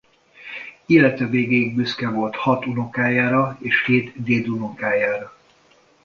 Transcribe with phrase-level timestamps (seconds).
[0.85, 5.35] Élete végéig büszke volt hat unokájára és hét dédunokájára.